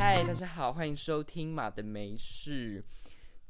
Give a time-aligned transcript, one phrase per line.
[0.00, 2.82] 嗨，大家好，欢迎收听马的没事。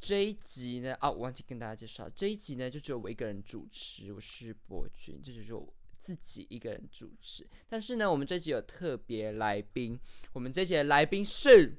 [0.00, 7.49] 这一集呢，啊，我忘记跟大家介绍，这一集呢就只有我一个人主持，我是博君，这就是我自己一个人主持。
[7.68, 9.96] 但是呢，我们这集有特别来宾，
[10.32, 11.77] 我们这集的来宾是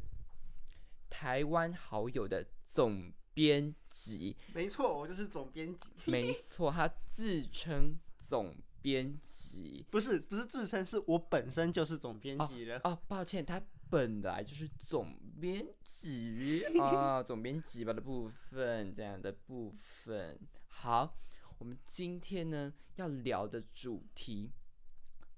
[1.10, 5.90] 台湾好友的总编辑，没错，我就是总编辑。
[6.06, 12.80] 没错，他自称总编辑， 不是不是自称，是我本身就是总编辑了。
[12.86, 20.40] 哦，抱歉，他本来就是总编辑 啊，总编辑吧的部分，这样的部分。
[20.70, 21.14] 好，
[21.58, 24.50] 我们今天呢要聊的主题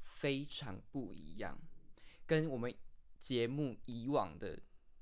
[0.04, 1.60] 非常不一样，
[2.28, 2.72] 跟我们
[3.18, 4.62] 节目以往的，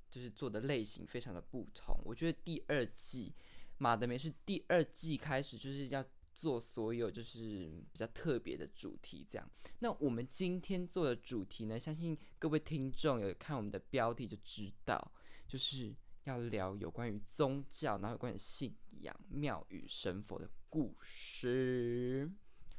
[0.10, 2.00] 就是做的类型非常的不同。
[2.06, 3.36] 我觉得第二季
[3.78, 6.02] 马德梅是第二季开始就是要
[6.42, 9.48] 做所有就是比较特别的主题，这样。
[9.78, 15.12] 那我们今天做的主题呢，相信各位听众有看我们的标题就知道，
[15.48, 22.28] 就是要聊有关于宗教，然后有关于信仰、庙宇、神佛的故事。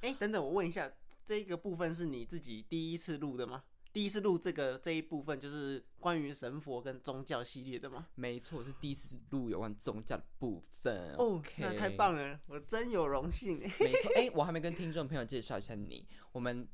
[0.01, 0.93] 哎、等等，我问一下，
[1.25, 3.63] 这个部分是你自己第一次录的吗？
[3.93, 8.07] 第一次录这个这一部分就是关于神佛跟宗教系列的吗？
[8.15, 11.12] 没错，我是第一次录有关宗教的部分。
[11.12, 13.59] 哦 OK 那太棒了，我真有荣幸。
[13.59, 16.67] 没错， 哎、我还没跟听众朋友介绍一下你，我们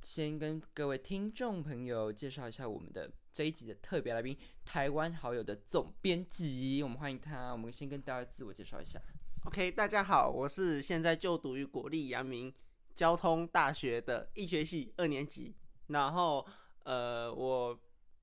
[0.00, 4.34] 先跟各位听众朋友介绍一下我们的这一集的特别来宾，
[4.64, 7.52] 台湾好友的总编辑，我们欢迎他。
[7.52, 8.98] 我们先跟大家自我介绍一下。
[9.44, 12.50] OK，大家好，我是现在就读于国立阳明
[12.94, 15.54] 交通大学的医学系二年级。
[15.88, 16.46] 然后，
[16.84, 17.78] 呃，我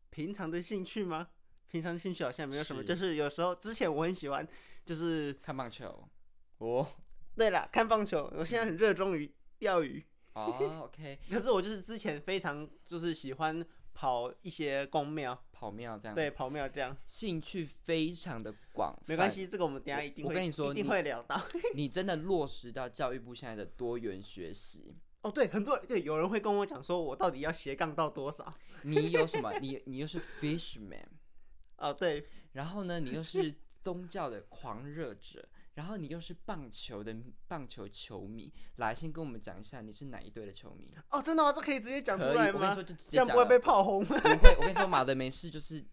[0.09, 1.27] 平常的兴趣吗？
[1.67, 4.47] 平常的兴趣好像没有什么，是就是有时候之前我很喜欢，
[4.85, 6.09] 就是看棒球，
[6.58, 6.87] 哦，
[7.36, 8.31] 对了，看棒球。
[8.36, 10.03] 我现在很热衷于钓鱼，
[10.33, 16.98] 哦，OK， 可是我就是之前非常就是喜欢跑一些公庙，跑庙这样，对，，跑庙这样。
[17.05, 21.39] 兴趣非常的广，没关，系，这个我们等一下一定会，我跟你说一定会聊到。
[21.75, 24.95] 你真的落实到教育部现在的多元学习。
[25.21, 28.53] 哦，对，很多人对有人会跟我讲说，我到底要斜杠到多少？
[28.83, 29.59] 你有什么？
[29.59, 31.03] 你你又是 fishman，
[31.77, 37.13] 哦，对，然后呢，你又是宗教的狂热者，然后你又是棒球的
[37.47, 38.52] 棒球球迷。
[38.77, 40.93] 来，先跟我们讲一下你是哪一队的球迷？
[41.09, 41.51] 哦，真的吗？
[41.51, 42.81] 这可以直接讲出可以，来吗我跟你说？
[42.81, 44.17] 就直接这样不会被炮轰吗？
[44.21, 45.86] 不会，我跟你说，马的没事就是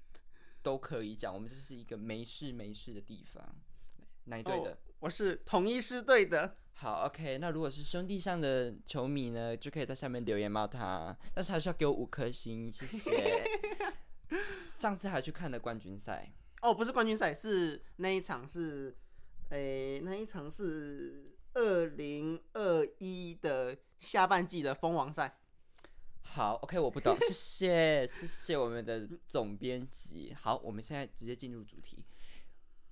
[0.63, 3.45] 都可以讲，我们这是一个没事没事的地方。
[4.27, 4.71] 哪一队的？
[4.71, 6.57] 哦我是统一师队的。
[6.79, 7.39] 好，OK。
[7.39, 13.45] 那如果是兄弟上的球迷呢，就可以在下面留言骂他，但是还是要给我五颗星，谢谢。
[14.75, 18.95] 上次还去看了冠军赛，哦，不是冠军赛，是那一场是，
[19.49, 25.39] 诶、那一场是二零二一的下半季的封王赛。
[26.21, 30.35] 好，OK，我不懂，谢谢，谢谢我们的总编辑。
[30.39, 32.05] 好，我们现在直接进入主题。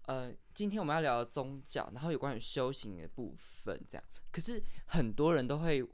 [0.06, 4.04] 呃，今天我们要聊宗教，然后有关于修行的部分，这样。
[4.30, 5.84] 可是很多人都会，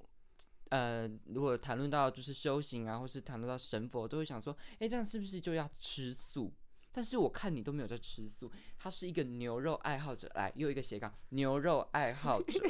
[0.68, 6.52] 呃，如果谈论到就是修行啊，或是谈论到神佛，都会想说，哎，这样是不是就要吃素？
[6.92, 12.60] 但是我看你都没有在吃素，他是一个牛肉爱好者，来又一个斜杠牛肉爱好者，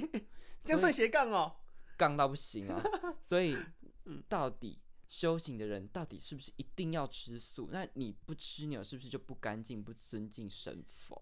[0.62, 1.56] 这样算斜杠哦。
[1.96, 2.82] 杠到不行啊！
[3.20, 3.56] 所以，
[4.28, 7.68] 到底修行的人到底是不是一定要吃素？
[7.72, 11.20] 那你不吃牛是不是就不干净、不尊敬神佛？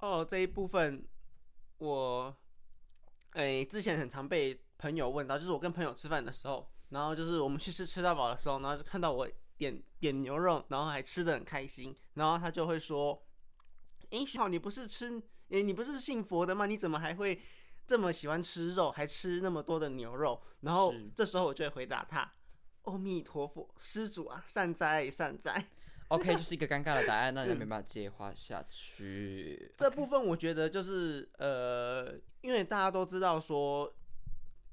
[0.00, 1.06] 哦，这一部分
[1.78, 2.34] 我，
[3.34, 9.28] 诶、之前很常被朋友问到，就是我跟朋友吃饭的时候，然后就是我们去吃吃到饱的时候，然后就看到我
[9.58, 13.22] 点点牛肉，然后还吃的很开心，然后他就会说
[14.08, 16.64] ：“诶、徐好，你不是吃，诶、你不是信佛的吗？
[16.64, 17.42] 你怎么还会
[17.86, 22.32] 这么喜欢吃肉，还吃那么多的牛肉？”然后这时候我就会回答他
[22.84, 25.68] ：“阿弥陀佛，施主啊，善哉善哉。”
[26.10, 29.72] OK， 就是一个尴尬的答案，让人没办法接话下去。
[29.76, 33.92] 这部分我觉得就是呃，因为大家都知道说，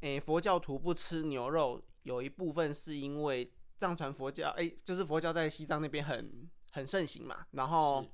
[0.02, 8.10] 诶、佛教徒不吃牛肉，有一部分是因为藏传佛教，诶、就是佛教在西藏那边很很盛行嘛，然后是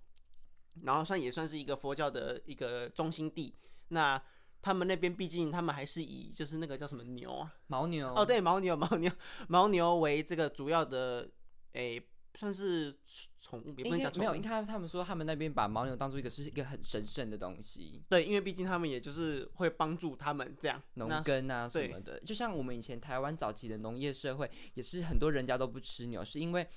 [0.84, 3.56] 然后算也算是一个佛教的一个中心地。
[3.90, 4.22] 那
[4.62, 9.12] 他们那边毕竟他们还是以就是那个叫什么牛啊，牦牛哦，对，牦牛，牦牛，
[9.50, 11.30] 牦牛为这个主要的，
[11.74, 12.02] 诶、
[12.35, 12.95] 算是
[13.39, 20.81] 宠物，也不能讲没有，宠物应该他们说他们那边把牦牛当做一个是一个很神圣的东西，对，因为毕竟他们也就是会帮助他们这样。
[20.95, 22.19] 农耕啊什么的。
[22.21, 26.68] 就像我们以前台湾早期的农业社会，也是很多人家都不吃牛，是因为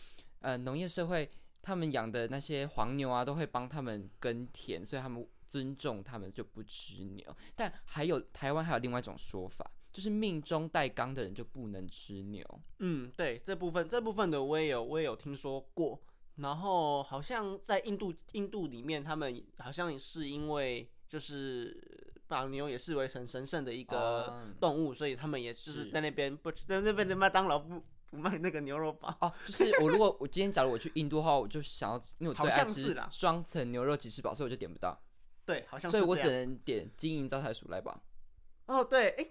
[0.40, 1.30] 呃农业社会
[1.62, 7.34] 他们养的那些黄牛啊，都会帮他们耕田，所以他们尊重他们就不吃牛。
[7.54, 12.44] 但还有台湾还有另外一种说法，就是命中带刚的人就不能吃牛。
[12.80, 15.98] 嗯，对，这部分这部分的我也有我也有听说过。
[16.34, 29.16] 然后好像在印度印度里面，他们好像是因为就是把牛也视为很神圣的一个哦动物，所以他们也是是在那边不在那边的麦当劳不不卖那个牛肉堡。
[29.22, 34.94] 哦，就是我如果我今天假如我去印度的话，我就想要，因为我最爱吃双层牛肉吉士堡，所以我就点不到，
[35.46, 36.30] 对，好像所以我只。
[36.30, 37.98] 能点金银招财鼠来吧。
[38.66, 39.26] 哦，对，哎，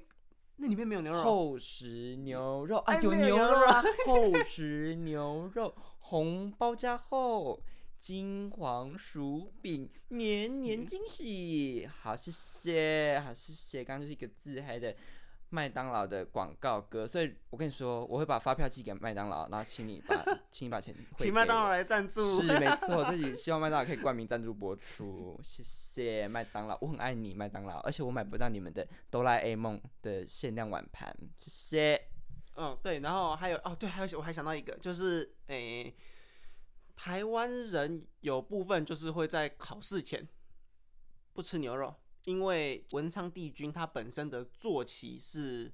[0.57, 1.21] 那里面没有牛肉。
[1.23, 7.61] 厚实牛肉啊，哎有牛肉啊，厚实牛肉，红包加厚，
[7.99, 11.89] 金黄薯饼，年年惊喜。
[12.01, 13.83] 好，谢谢，好，谢谢。
[13.83, 14.95] 刚刚就是一个自嗨的
[15.49, 22.41] 麦当劳的广告歌，所以我跟你说，我会把发票寄给麦当劳，然后请你把， 请你把钱请麦当劳来赞助。
[22.41, 32.01] 是没错，自己希望麦当劳可以冠名赞助播出，谢谢麦当劳，我很爱你麦当劳，而且我买不到你们的哆啦 A 梦的限量碗盘，谢谢。
[32.57, 35.93] 嗯，对，然后还有哦，对，还有我还想到一个，就是诶，
[36.95, 40.25] 台湾人有部分就是会在考试前
[41.33, 41.93] 不吃牛肉，
[42.25, 45.71] 因为文昌帝君他本身的坐骑是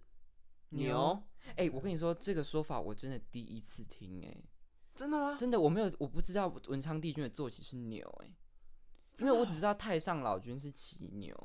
[0.70, 1.24] 牛，牛。
[1.56, 4.38] 哎、我跟你说这个说法我真的第一次听、哎，
[4.94, 5.36] 真的吗？
[5.36, 8.32] 真的我没有，我不知道文昌帝君的坐骑是牛、哎，
[9.18, 11.36] 因为我只知道太上老君是骑牛，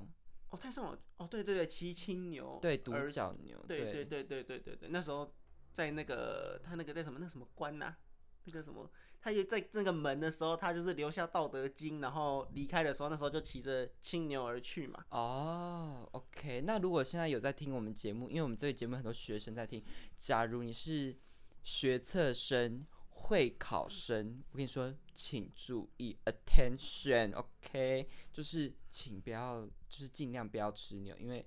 [0.50, 3.92] 哦，太上老哦，对对对，骑青牛，对，独角牛，对。
[3.92, 5.34] 对对对对对对，那时候
[5.72, 7.96] 在那个他那个在什么那什么关呐、
[8.44, 8.90] 那个什么，
[9.26, 15.04] 他也在那个门的时候，他就是留下《道德经》，然后离开的时候，那时候就骑着青牛而去嘛。
[15.08, 19.82] 哦，OK，那如果现在有在听我们节目，因为我们这个节目很多学生在听，
[20.16, 21.16] 假如你是
[21.64, 31.44] 学测生、会考生，我跟你说，请注意，attention，OK，、就是请不要，就是尽量不要吃牛，因为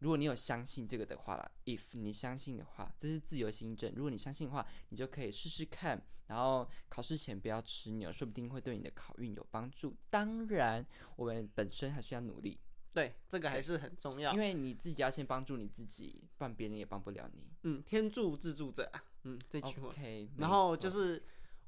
[0.00, 9.96] 如果你有相信这个的话啦，if 你相信的话，这是自由心证，如果你相信的话，你就可以试试看，然后考试前不要吃牛，说不定会对你的考运有帮助。
[10.08, 10.86] 当然，
[11.16, 12.56] 我们本身还是要努力。
[12.92, 14.38] 对，这个还是很重要因。
[14.38, 17.50] 为你自己要先帮助你自己，不然别人也帮不了你。
[17.64, 19.02] 嗯，天助自助者啊。
[19.24, 19.88] 嗯，这句话。
[19.88, 21.20] OK，然后就是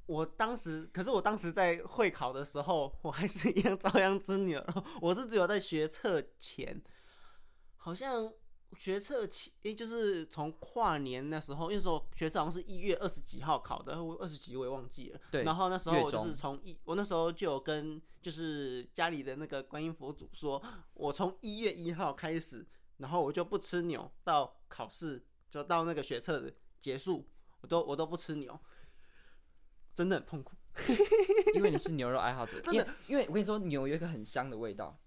[0.06, 4.84] 我当时，可是我当时在会考的时候，我还是一样照样吃牛肉。
[5.00, 6.80] 我是只有在学测前，
[7.78, 8.32] 好像
[8.76, 15.20] 学测期，诶，就是从跨年那时候，那时候学测好像是一月二十几号考的，我二十几我也忘记了。
[15.30, 20.62] 对然后那时候我就是从一，我那时候就有跟就是家里的那个观音佛祖说，
[20.94, 22.66] 我从一月一号开始，
[22.98, 27.28] 然后我就不吃牛，到考试就到那个学测的结束，
[27.60, 28.58] 我都我都不吃牛，
[29.94, 30.54] 真的很痛苦。
[31.54, 34.98] 因为你是牛肉爱好者， 真因为因为我跟你说，牛有一个很香的味道。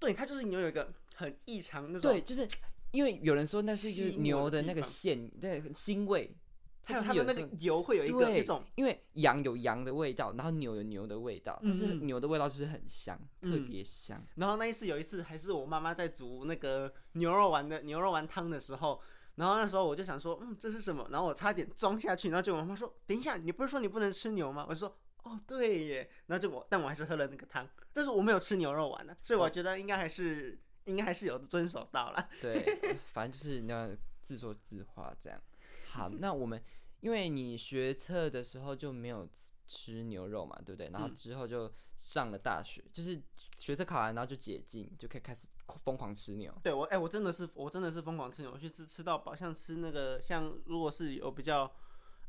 [0.00, 2.44] 对，它就是牛有一个很异常那种，对，就是
[2.92, 6.36] 因为有人说那是就是牛的那个的地方线，那腥味。
[6.84, 14.20] 还有它的那个油会有一个对一种，因为羊有羊的味道，然后牛有牛的味道，但是嗯牛的味道就是很香，特嗯别香。
[14.34, 19.00] 然后那一次有一次还是我妈妈在煮那个牛肉丸的牛肉丸汤的时候，
[19.36, 21.06] 然后那时候我就想说，嗯，这是什么？
[21.12, 24.66] 然后我差点装下去，然后就我妈妈说，等一下，你不是说你不能吃牛吗？
[24.68, 24.98] 我就说。
[25.22, 32.28] 哦，对耶，然后就我，但我还是喝了那个汤，但是我没有吃牛肉丸呢，所以我哦觉得应该还是、应该还是有遵守到了。
[32.40, 33.88] 对，反正就是你要
[34.20, 35.40] 自说自话这样。
[35.86, 36.62] 好，那我们
[37.00, 40.90] 因为你学测的时候就没有吃吃牛肉嘛，对不对？
[40.90, 43.20] 然后嗯之后就上了大学，就是
[43.56, 45.48] 学测考完，然后就解禁，就可以开始
[45.84, 46.52] 疯狂吃牛。
[46.62, 51.70] 对我，哎、我真的是，我真的是疯狂吃牛，我去吃吃到饱，像吃那个，像如果是有比较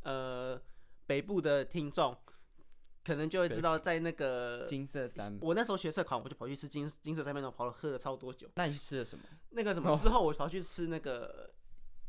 [0.04, 0.62] 呃
[1.06, 2.16] 北部的听众，
[3.04, 8.50] 可能就会知道，在那个金色三，我那时候学社考，我就跑去吃金金色三面钟，跑了喝了超多酒。
[8.56, 9.24] 那你去吃了什么？
[9.50, 11.52] 那个什么之后，我跑去吃那个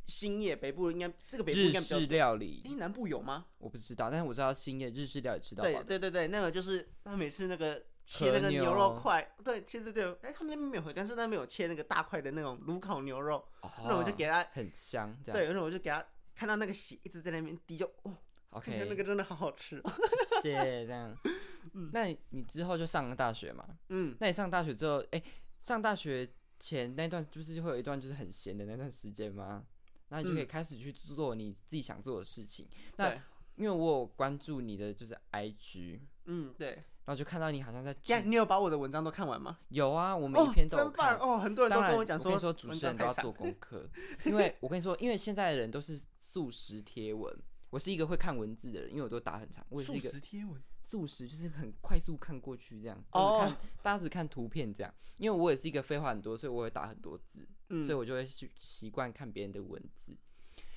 [0.07, 2.63] 兴业，北部应该这个北部应日该比较式，料理。
[2.67, 3.47] 哎、，南部有吗？
[3.59, 5.83] 我不知道，但是我知道兴业日式料理吃到对。
[5.83, 13.45] 对对对，那个就是他每次那个切那个牛牛肉块，对，切对对，哎、他们那边没有回甘，是那边有切那个大块的那种卤烤牛肉，
[13.83, 18.15] 那我就哦给他很香，对，然后我就给他看到那个血一直在那边滴，就哦，
[18.61, 19.93] 看起来那个真的好好吃哦。
[20.43, 21.17] 谢谢这样。
[21.93, 23.67] 那你你之后就上了大学嘛？
[23.89, 25.23] 嗯，那你上大学之后，哎、
[25.61, 29.65] 上大学前那段就是会有一段就是很闲的那段时间吗？
[30.09, 32.69] 那你就可以嗯开始去做你自己想做的事情。
[32.97, 33.15] 那，
[33.57, 36.83] 因为我有关注你的就是 IG，嗯，对。
[37.07, 39.59] 然后就看到你好像在你有把我的文章都看完吗？
[39.69, 41.11] 有啊，我每哦一篇，都有看。
[41.11, 41.39] 真棒哦！
[41.39, 43.87] 很多人都跟讲说，跟你说，主持人都要做功课，
[44.25, 47.37] 因为我跟你说，因为现在的人都是速食贴文，
[47.75, 50.62] 我是一个会看文字的人，因为我都打很长，我也是一个贴文。
[50.81, 54.95] 速食就是很快速看过去这样，哦就是看大家只看图片这样。
[55.16, 60.16] 因为我也是一个废话很多，所以我会打很多字，嗯，所以我就会去习惯看别人的文字。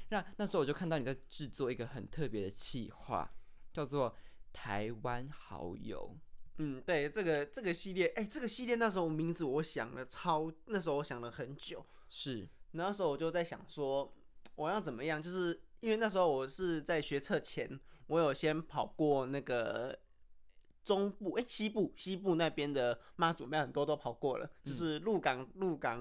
[0.09, 3.31] 那那时候我就看到你在制作一个很特别的企划，
[3.71, 4.15] 叫做
[4.51, 6.17] 台湾好友。
[6.57, 14.11] 嗯，对，这个这个系列，哎、这个系列那时候名字我想了超，那时候我想了很久，是，那时候我就在想说，
[14.55, 15.21] 我要怎么样？
[15.21, 19.97] 就是因为那时候我是在学测前，我有先跑过那个
[20.83, 25.99] 中部，哎、西部西部那边的妈祖庙很多都跑过了，就是鹿港鹿港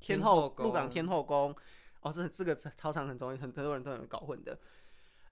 [0.00, 1.54] 天天后鹿港天后宫，
[2.00, 4.58] 哦，这这个操场很容易，很很多人都有搞混的。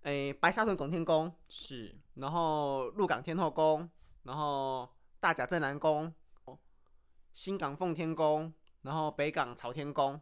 [0.02, 3.88] 哎、白沙屯拱天宫，是，然后鹿港天后宫，
[4.24, 6.12] 然后大甲镇南宫，
[7.32, 10.20] 新港奉天宫，然后北港朝天宫。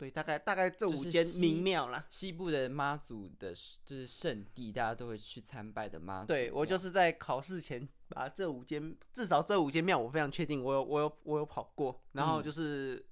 [0.00, 2.06] 对，大概大概这五间名庙啦。
[2.08, 3.52] 西部的妈祖的，
[3.84, 6.28] 就是圣地，大家都会去参拜的妈祖。
[6.28, 13.06] 对我就是在考试前把这五间，至少这五间庙我非常确定，我有我有我有跑过，然后嗯就是、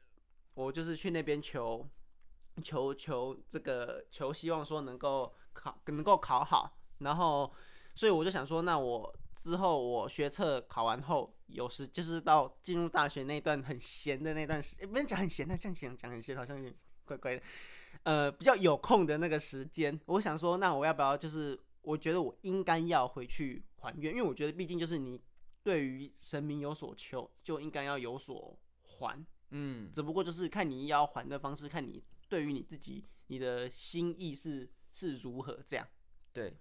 [0.54, 1.86] 我就是去那边求
[2.62, 7.52] 求求这个求，希望说能够考能够考好，然后
[7.94, 17.42] 所以我就想说，那我之后我学测考完后，有时就是到进入大学那段很闲的那段时，也不能讲很闲，的这样讲讲很闲好像有点怪怪的。
[18.02, 25.20] 呃，比较有空的那个时间，我想说，那我要不要就是，我觉得我应该要回去还愿，因为我觉得毕竟就是你
[25.62, 35.86] 对于神明有所求，就应该要有所还，嗯，只不过就是看你要还的方式，看你对于你自己你的心意是是如何这样。
[36.32, 36.56] 对。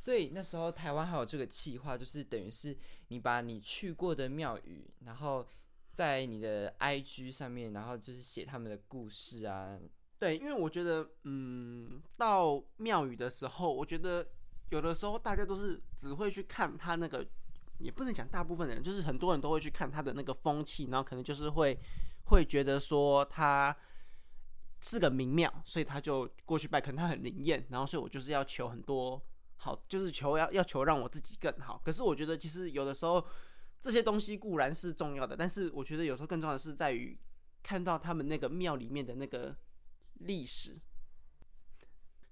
[0.00, 2.74] 所以那时候台湾还有这个计划，就是等于是
[3.08, 5.46] 你把你去过的庙宇，然后
[5.92, 9.78] 在你的 IG 上面，然后就是写他们的故事啊，
[10.18, 14.26] 对，因为我觉得，嗯，到庙宇的时候，我觉得
[14.70, 17.22] 有的时候大家都是只会去看他那个，
[17.76, 21.78] 也不能讲大部分的人，就是很多人都会去看他的那个风气，然后可能就是会
[22.24, 23.76] 会觉得说他
[24.80, 29.22] 是个名庙，所以他就过去拜，可能他很灵验，然后所以我就是要求很多
[29.62, 31.80] 好，就是求要要求让我自己更好。
[31.84, 33.22] 可是我觉得其实有的时候
[33.78, 37.18] 这些东西固然是重要的，但是我觉得有时候更重要的是在于
[37.62, 39.54] 看到他们那个庙里面的那个
[40.20, 40.80] 历史。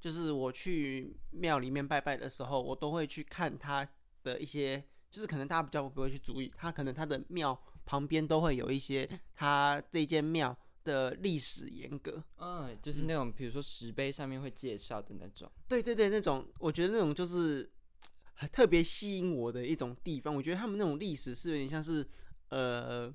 [0.00, 3.87] 就是我去庙里面拜拜的时候，我都会去看他
[4.23, 10.56] 的一些，就是可能大家比较不会去注意，他可能他的庙旁边都会有一些他这间庙
[10.88, 12.25] 的历史严格。
[12.38, 17.71] 嗯，就是那种比如说石碑上面会介绍的那种，对对对，那种我觉得那种就是
[18.50, 20.35] 特别吸引我的一种地方。
[20.35, 22.09] 我觉得他们那种历史是有点像是，
[22.49, 23.14] 呃，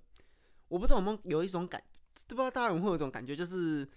[0.68, 1.82] 我不知道我们有有一种感，
[2.27, 3.88] 不知道大家有没有一种感觉，就是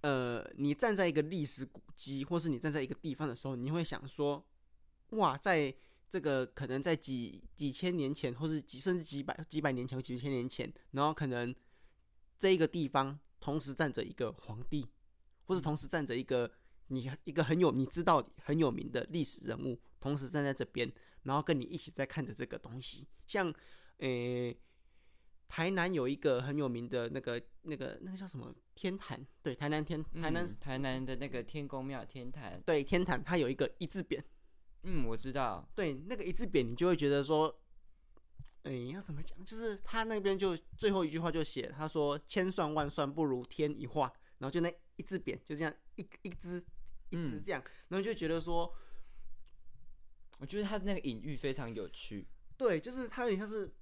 [0.00, 4.44] 呃，你站在一个历史古迹，或是你站在一个地方的时候，你会想说，
[5.10, 5.74] 哇，在
[6.08, 11.54] 这个可能在几几千年前，或是几甚至几百几百年前或几千年前，然后可能
[12.40, 14.88] 这一个地方同时站着一个皇帝，
[15.44, 16.50] 或者同时站着一个
[16.86, 20.90] 你一个很有你知道很有名的历史人物，同时站在这边，
[21.24, 23.06] 然后跟你一起在看着这个东西。
[23.26, 23.54] 像，
[23.98, 24.58] 诶、
[25.48, 29.24] 台南有一个很有名的那个那个那个叫什么天坛？
[29.42, 34.18] 对，台南天台南、嗯台南的那个天公庙天坛，对天坛，它有一个一字匾。
[34.84, 37.54] 嗯，我知道，对，那个一字匾，你就会觉得说，
[38.64, 39.42] 诶、要怎么讲？
[39.44, 46.58] 就是他那边就最后一句话就写，他说“千算万算不如天一画”，然后就那一字扁就这样一一只
[47.08, 47.42] 一只嗯。
[47.42, 48.70] 这样，然后就觉得说，
[50.38, 52.26] 我觉得他的那个隐喻非常有趣，
[52.58, 53.72] 对，就是他有点像是，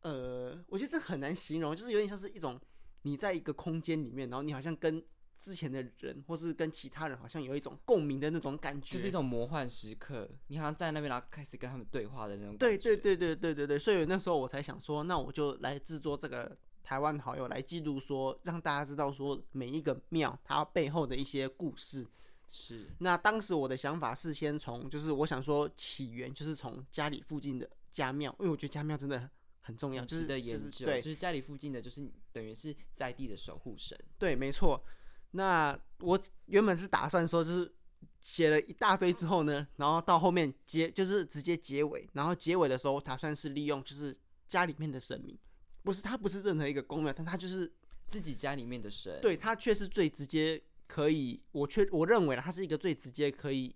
[0.00, 2.58] 呃，我觉得这很难形容，就是有点像是一种
[3.02, 5.04] 你在一个空间里面，然后你好像跟
[5.42, 12.96] 之前的人，或是跟其他人，好像有一种共鸣的那种感觉，就是一种魔幻时刻，你好像站在那边，然后开始跟他们对话的那种对感觉。
[12.96, 22.06] 对对对对对对，所以那时候我才想说，那我就来制作这个台湾好友，来记录说，让大家知道说每一个庙它背后的一些故事。
[22.54, 29.28] 是，那当时我的想法是先从，就是我想说起源就是从家里附近的家庙，因为我觉得家庙真的
[29.62, 30.64] 很重要，值得研究。
[30.64, 33.98] 就是对就是家里附近的，就是等于是在地的守护神。
[34.18, 34.84] 对，没错。
[35.32, 37.72] 那我原本是打算说，就是
[38.20, 44.16] 写了一大堆之后呢，然后到后面结就是直接结尾，然后结尾的时候打算是利用就是
[44.48, 45.38] 家里面的神明，
[45.82, 47.70] 不是他不是任何一个公庙，但他就是
[48.06, 53.74] 自己家里面的神，，对他却是最直接可以，我确我认为他是一个最直接可以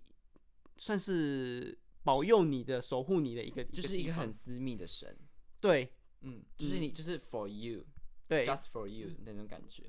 [0.77, 5.17] 算是保佑你的、守护你的一个，就是一个很私密的神。
[5.59, 7.83] 对嗯，就是你就是 for you，
[8.27, 9.83] 对，just for you 那种感觉。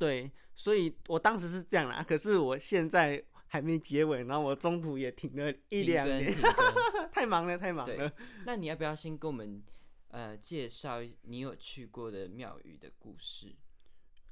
[0.00, 6.34] 对，所以我当时是这样啦，可是我现在还没结尾，然后我中途也停了一两年，
[7.12, 8.10] 太忙了，太忙了。
[8.46, 9.62] 那你要不要先跟我们
[10.08, 13.54] 呃介绍你有去过的庙宇的故事？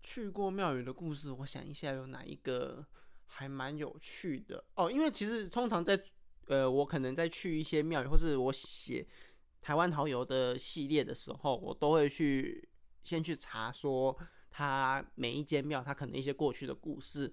[0.03, 2.87] 去过庙宇的故事，我想一下有哪一个
[3.27, 4.91] 还蛮有趣的哦。
[4.91, 6.03] 因为其实通常在
[6.47, 9.07] 呃，我可能在去一些庙宇，或是我写
[9.61, 12.67] 台湾好友的系列的时候，我都会去
[13.05, 14.19] 先去查说
[14.51, 17.33] 它每一间庙他可能一些过去的故事，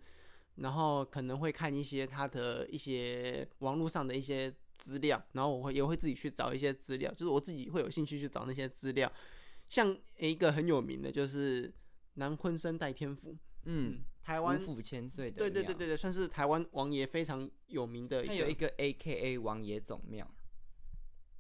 [0.56, 9.12] 然后可能会看一些他的一些网络上的一些资料，然后我会也会自己去找一些资料，就是我自己会有兴趣去找那些资料。
[9.68, 11.74] 像一个很有名的就是
[12.16, 20.30] 南昆生代天府，嗯，台湾五府千岁的对对对对对，算是台湾王爷非常有名的一个，它有一个 A K A 王爷总庙，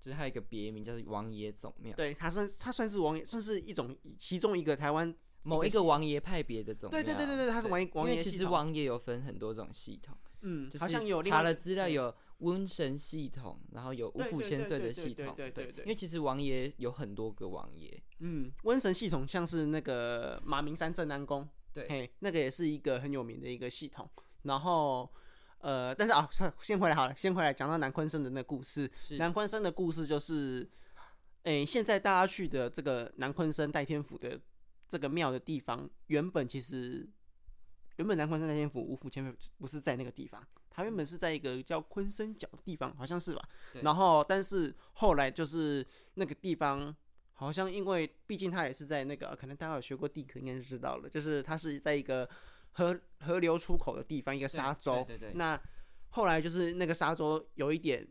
[0.02, 5.16] 就是它有一个别名叫做王爷总庙，对，他算他算是王爷，算是一种其中一个台湾，
[5.46, 7.02] 某一个王爷派别的总庙。
[7.02, 24.10] 对对对对对，他是王爷王因为其实王爷有分很多种系统，嗯，好像有查了资料有瘟神系统，然后有五府千岁的系统，对对对对因为其实王爷有很多个王爷，嗯，瘟神系统像是那个马明山镇南宫，对嘿，那个也是一个很有名的一个系统。
[24.44, 25.10] 然后，
[25.60, 28.90] 呃，但是啊，算先回来好了，先回来讲到南昆生的那个故事。
[29.18, 30.70] 南昆生的故事就是，
[31.44, 34.40] 哎、现在大家去的这个南昆生代天府的
[34.88, 37.08] 这个庙的地方，原本其实
[37.98, 43.50] 原本南昆生代天府五府千佛不是在那个地方，它原本是在一个叫昆生角的地方，好像是吧？
[43.74, 46.96] 对然后，但是后来就是那个地方，
[47.34, 52.30] 好像因为毕竟它也是在那个，可能大家有学过地壳，应该就知道了，就是它是在一个
[52.74, 55.04] 河河流出口的地方，一个沙洲。
[55.08, 55.60] 对对对，那
[56.10, 58.08] 后来就是那个沙洲有一点，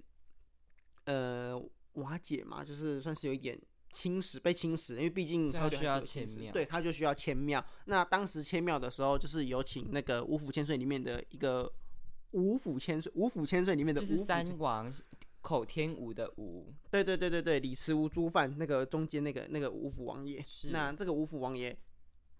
[1.04, 1.58] 呃，
[1.92, 3.58] 瓦解嘛，就是算是有一点
[3.94, 7.64] 侵蚀，被侵蚀，因为毕竟河流所以它需要对，他就需要千庙。
[7.84, 11.72] 那当时千庙的时候，就是有请那个五府千岁里面的一个
[12.32, 14.92] 五府千岁，五府千岁里面的就是五府三王
[15.40, 21.76] 口天吴的吴，对对对对对，李慈吴诸范那个中间那个那个五府王爷，那这个五府王爷，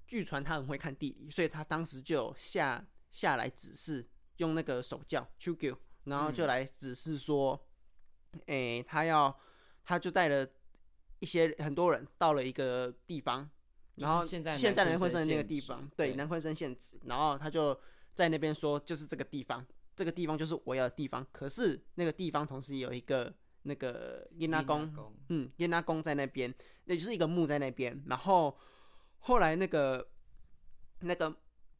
[0.06, 6.48] 据传他很会看地理，所以他当时就下下来指示，用那个手教 c h u 然后就嗯。
[6.48, 7.58] 来指示说，
[8.46, 9.34] 哎、他要
[9.84, 10.46] 他就带了
[11.24, 13.48] 一些很多人到了一个地方，
[13.94, 17.74] 然后现在现在南昆生那个地方，对，对南昆生县址，然后他就
[18.12, 19.64] 在那边说，就是这个地方，
[19.96, 21.26] 这个地方就是我要的地方。
[21.32, 23.32] 可是那个地方同时有一个
[23.62, 24.92] 那个耶拉宫，
[25.30, 28.04] 嗯，耶拉宫在那边，那就是一个墓在那边。
[28.06, 28.54] 然后
[29.20, 30.06] 后来那个
[31.00, 31.34] 那个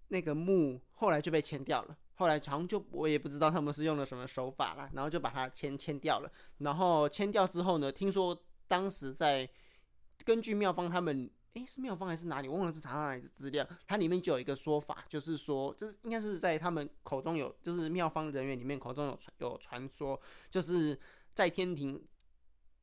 [0.09, 1.99] 那个墓后来就被迁掉了。
[2.17, 6.31] 后来好像就我也不知道他们是用了什么手法啦，然后就把它迁迁掉了。
[6.59, 8.41] 然后迁掉之后呢，听说
[8.75, 9.49] 当时在
[10.25, 12.49] 根据妙方他们，诶，是妙方还是哪里？
[12.49, 13.65] 我忘了是查到哪里的资料。
[13.87, 20.99] 它里面就有一个说法，就是说，这应该是在他们口中有，就是妙方人员里面口中有传有传说，就是
[21.33, 22.05] 在天庭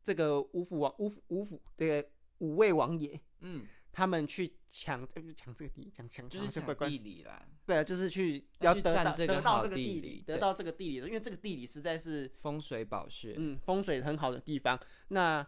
[0.02, 14.80] 这个五府王五府五府的五位王爷，嗯，他们去抢，抢这个地，抢抢就是抢地理啦，对啊，就是去要得到占这个得到这个地理得到这个地理的，因为这个地理实在是风水宝穴，嗯风水很好的地方。
[15.10, 15.46] 那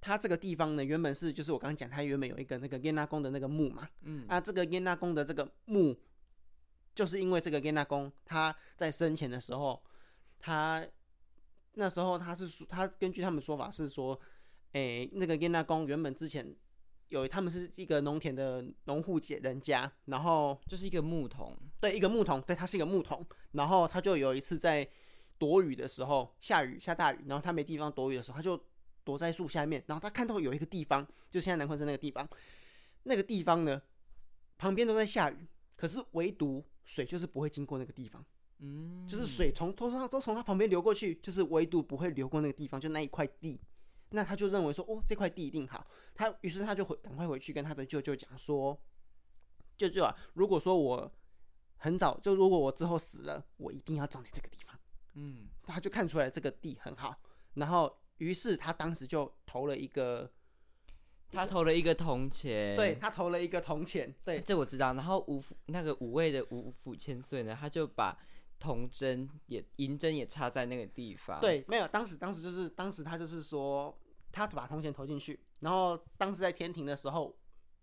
[0.00, 5.96] 它这个地方呢，原本是就是我刚刚讲，它原本有一个那个耶纳宫的那个墓嘛，嗯，啊，这个耶纳宫的这个墓，
[6.94, 9.82] 就是因为这个耶纳宫他在生前的时候，
[10.38, 10.86] 他
[11.74, 14.18] 那时候他是说，他根据他们说法是说，
[14.72, 16.54] 诶、那个耶纳宫原本之前
[17.08, 23.26] 有他们是一个农田的农户姐人家，然后就是一个木桶，对，一个木桶，对，他是一个木桶。
[23.52, 24.88] 然后他就有一次在
[25.38, 28.56] 躲雨的时候，下雨下大雨，然后他没地方躲雨的时候，他就
[29.10, 29.82] 躲在树下面。
[29.88, 32.28] 然后他看到有一个地方，就现在南昆山那个地方，
[33.02, 33.82] 那个地方呢，
[34.56, 38.24] 旁边都在下雨，可是唯独水就是不会经过那个地方，
[38.58, 43.60] 嗯，就是水从都从都从他旁边流过去，就是唯独不会流过那个地方，就那一块地。
[44.10, 45.84] 那他就认为说，哦，这块地一定好。
[46.14, 48.80] 他于是他就回赶快回去跟他的舅舅讲说，
[49.76, 51.12] 舅舅啊，如果说我
[51.76, 54.78] 很早就如果我之后死了，我一定要葬在这个地方。
[55.14, 57.16] 嗯，他就看出来这个地很好，
[57.54, 60.30] 然后于是他当时就投了一个，
[61.30, 64.40] 他投了一个铜钱，对他投了一个铜钱，对。
[64.40, 64.94] 这我知道。
[64.94, 68.16] 然后五府那个五位的五府千岁呢，他就把
[68.58, 73.98] 铜针也银针也插在那个地方，，对，没有，当时当时就是当时他就是说，
[74.30, 77.34] 他把铜钱投进去，然后当时在天庭的时候，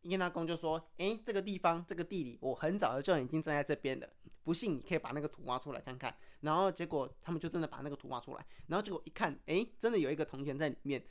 [0.04, 4.08] 耶纳公就说，诶，这个地方这个地理，我很早就已经站在这边了，
[4.48, 6.16] 不信你可以把那个图挖出来看看。
[6.40, 11.04] 然后结果他们就真的把那个图挖出来，然后结果一看，诶，真的有一个铜钱在里面，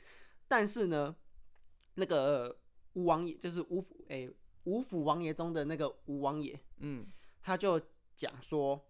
[0.47, 1.15] 但是呢，
[1.93, 2.57] 那个
[2.93, 4.27] 吴王爷就是吴府，诶，
[4.63, 7.05] 吴府王爷中的那个吴王爷，嗯，
[7.43, 7.79] 他就
[8.15, 8.89] 讲说，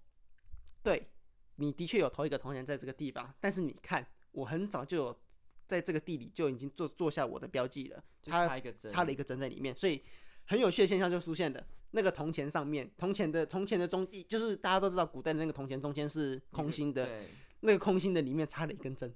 [0.81, 1.09] 对
[1.57, 5.19] 你的确有投一个铜钱在这个地方，但是你看，我很早就有
[5.65, 10.01] 在这个地里就已经做做下我的标记了，就他插一个针，插了一个针在里面，所以
[10.45, 11.67] 很有趣的现象就出现了。
[11.91, 17.29] 那个铜钱上面，铜钱的铜钱的中，就是大家都知道，古代的那个铜钱中间是空心的，对，
[17.61, 19.13] 那个空心的里面插了一根针。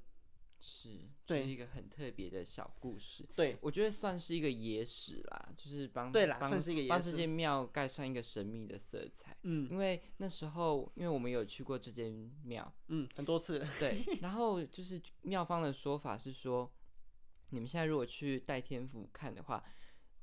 [0.63, 0.89] 是，
[1.25, 3.27] 对就是一个很特别的小故事。
[3.36, 9.36] 对，我觉得算是一个野史啦，就是帮对啦帮算是一个野史帮这间庙盖上一个神秘的色彩。
[9.41, 13.65] 嗯因为那时候，因为我们有去过这间庙，嗯，很多次。
[13.79, 16.71] 对，然后就是庙方的说法是说，
[17.49, 19.63] 你们现在如果去代天府看的话，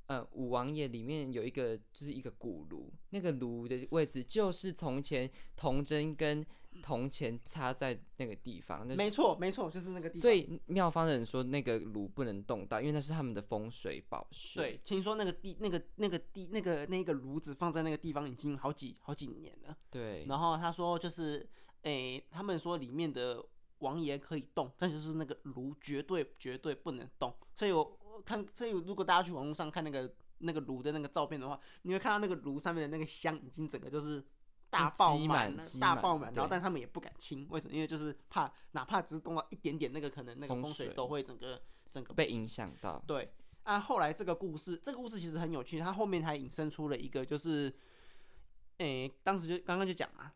[0.09, 6.45] 呃，五王爷里面有一个就是一个古炉，那个炉的位置就是从前铜针跟
[6.83, 10.23] 铜钱插在那个地方，那没错，没错，就是那个地方。
[10.23, 14.59] 所以妙方的人说那个炉不能动到，因为那是他们的风水宝穴。
[14.59, 19.77] 对，听说那个地、那个、那个地、那个那个炉子放在那个地方已经好几好几年了。
[19.91, 21.47] 对，然后他说，就是，
[21.83, 23.45] 诶、他们说里面的
[23.81, 27.35] 王爷可以动，但就是那个炉绝对绝对不能动。
[27.55, 34.25] 所以我我看，所以如果大家去网络上看那个那个炉的那个照片的话，你会看到那个炉上面的那个香已经整个就是
[34.71, 37.75] 大爆积满大爆满，然后但他们也不敢清，为什么？
[37.75, 43.03] 因为就是怕，哪怕只是动到一点点，那个可能那个风风水水都会整个整个被影响到。
[43.07, 47.75] 对啊，后来这个故事，这个故事其实很有趣，它后面还引申出了一个，就是，
[48.79, 50.33] 诶、当时就刚刚就讲嘛，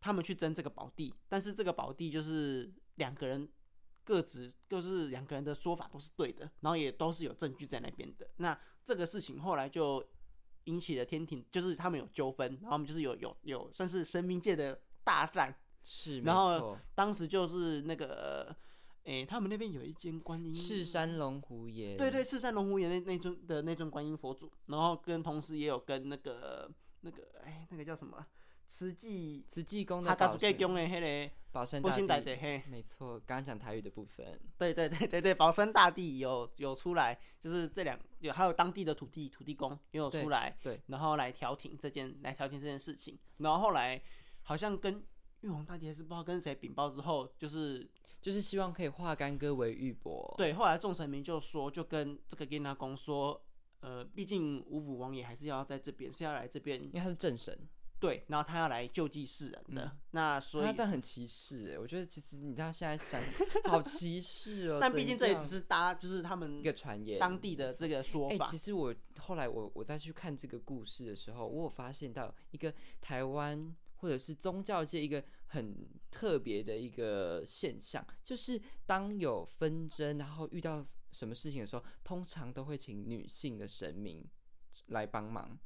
[0.00, 3.48] 他们去争这个宝地，但是这个宝地就是两个人
[4.08, 8.26] 各自就是两个人的说法都是对的，然后也都是有证据在那边的。
[8.38, 10.02] 那这个事情后来就
[10.64, 15.54] 引起了天庭，就是他们有纠纷，然后我们就是有有有算是神明界的大战。
[15.84, 18.56] 是，然后当时就是那个，
[19.04, 26.70] 诶、他们那边有一间观音赤山龙虎爷，对对，赤山龙虎岩那那尊的那尊观音佛祖，然后跟同时也有跟那个
[27.02, 28.26] 那个哎那个叫什么
[28.68, 44.00] 慈济慈济宫哈的保生的迄个保生大帝，大帝嘿，没错，刚刚讲台语的部分，对对对对对，保生大帝有有出来，就是这两有还有当地的土地土地公也有对出来，对，然后来调停这件来调停这件事情，然后后来
[44.42, 45.02] 好像跟
[45.40, 47.88] 玉皇大帝还是不知道跟谁禀报之后，就是
[48.20, 50.36] 就是希望可以化干戈为玉帛。
[50.36, 53.40] 对，后来众神明就说，就跟这个跟他公说，
[53.80, 57.56] 呃，毕竟五府王爷还是要在这边，是要来这边因为他是正神，
[58.00, 64.78] 对，然后他要来救济世人的，那所以他这样很歧视哎，我觉得其实你看现在想想，好歧视哦。
[64.82, 68.46] 但毕竟这也只是搭，就是他们一个传言，当地的这个说法哎、法。
[68.46, 84.24] 其实我后来我我再去看这个故事的时候，我有发现到一个台湾或者是宗教界一个很特别的一个现象，就是当有纷争，然后遇到什么事情的时候，通常都会请女性的神明
[84.86, 85.58] 来帮忙，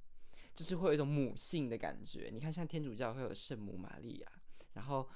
[0.54, 2.30] 就是会有一种母性的感觉。
[2.32, 4.28] 你看，像天主教会有圣母玛利亚，
[4.74, 5.08] 然后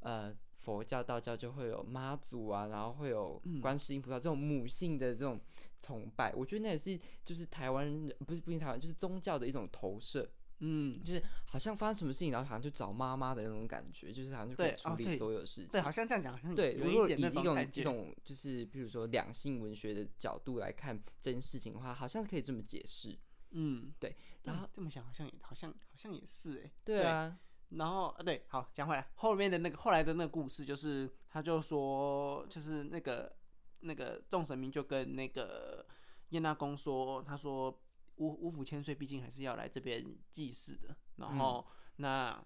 [0.00, 0.34] 呃。
[0.62, 5.40] 佛教、道教就会有妈祖啊，然后会有观世音菩萨这种母性的这种
[5.80, 15.68] 崇拜，我觉得那也是就是台湾人不是不是台湾，就是宗教的一种投射，嗯，就是好像发生什么事情，然后好像就找妈妈的那种感觉，就是好像就可以处理所有事情。
[15.68, 17.82] 对，好像这样讲，好像对，如果以一种一种感觉。
[17.82, 23.18] 种就是比如说两性文学的角度来看这件事情的话，好像可以这么解释。
[23.52, 26.70] 嗯，对，然后嗯这么想好像也好像好像也是哎。
[26.84, 27.38] 对啊，
[27.70, 33.34] 然后呃对，好讲回来，后面的那个后来的那个故事就是，他就说，就是那个
[33.80, 35.86] 那个众神明就跟那个
[36.30, 37.70] 燕纳公说，他说
[38.16, 42.44] 五五府千岁毕竟还是要来这边祭祀的，然后、那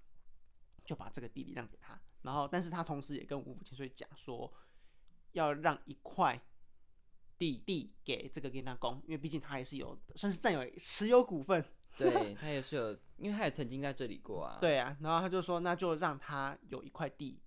[0.85, 4.53] 就把这个地理让给他，然后但是他同时也跟五府千岁讲说，
[5.33, 6.41] 要让一块
[7.39, 11.65] 地地给这个燕纳公，因为毕竟他也是有算是占有持有股份，
[11.99, 17.39] 对他也是有，因为他也曾经在这里过啊。，对啊，然后他就说，那就让他有一块地，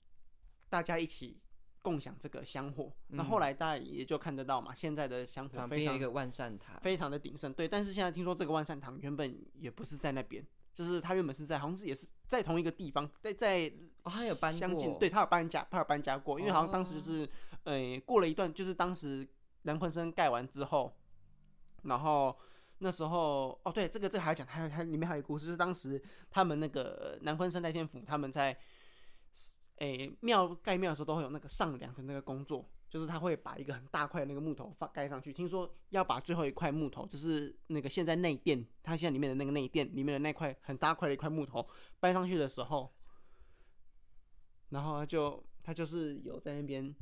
[0.70, 1.40] 大家一起
[1.82, 2.92] 共享这个香火。
[3.08, 7.54] 那、后来大家也就看得到嘛，现在的香火非常一个万善堂，非常的鼎盛。
[7.54, 13.72] 对，但是现在听说这个万善堂原本也不是在那边，就是他原本是在好像是也是在同一个地方，在在
[14.04, 17.30] 哦，他有搬相近，过，对他有搬家，他有搬家过，因为好像当时哦就是，
[17.64, 19.28] 呃，过了一段，就是当时
[19.64, 20.96] 南昆生盖完之后，
[21.84, 22.38] 然后
[22.80, 28.58] 那时候，哦，对，这个这个还要讲，还有它里面还有一个故事，就是当时他们那个南昆生代天府他们在，
[29.78, 32.70] 诶庙盖庙的时候都会有那个上梁的那个工作。
[32.90, 41.70] 就是他会把一个很大块的那个木头放盖上去，听说要把最后一块木头，就是那个现在内殿，它现在里面的那个内殿里面的那块很大块的一块木头
[42.00, 42.92] 搬上去的时候，
[44.70, 46.96] 然后就他就是有在那边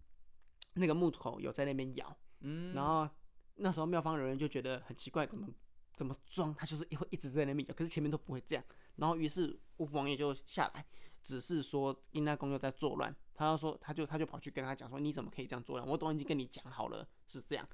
[0.74, 3.10] 那个木头有在那边摇，嗯，然后
[3.56, 5.47] 那时候妙方人员就觉得很奇怪，怎么
[5.95, 8.63] 怎么装他就是会一直在那边摇，可是前面都不会这样。
[8.97, 10.86] 然后于是巫府王爷就下来，
[11.21, 15.88] 只是说殷那公又在作乱，他要说他就他就跑去跟他讲说你怎么可以这样作乱？
[15.88, 17.67] 我都已经跟你讲好了是这样。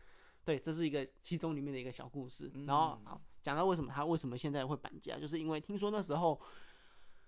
[0.45, 2.51] 对，这是一个其中里面的一个小故事。
[2.67, 6.39] 然后好讲到为什么他为什么现在会搬家，就是因为听说那时候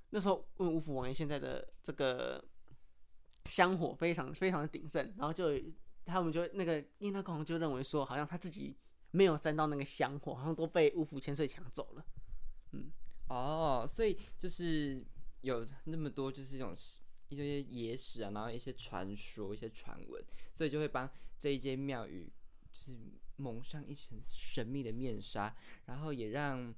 [0.10, 2.43] 那时候问吴府王爷现在的这个
[3.45, 5.52] 香火非常非常的鼎盛，然后就
[6.06, 8.76] 他们就那个印那公就认为说，好像他自己
[9.12, 12.06] 没有沾到那个香火，好像都被五福千岁抢走了。
[12.74, 12.91] 嗯
[13.28, 15.04] 哦，所以就是
[15.41, 16.74] 有那么多就是一种
[17.30, 22.32] 一些野史啊，然后一些传说、一些传闻，所以就会帮这一间庙宇
[22.72, 22.96] 就是
[23.38, 26.74] 蒙上一层神秘的面纱，然后也让